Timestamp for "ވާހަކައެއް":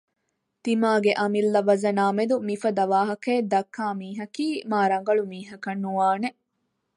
2.93-3.49